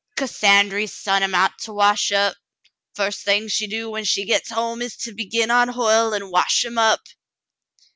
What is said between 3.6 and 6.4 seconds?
do when she gets home is to begin on Hoyle and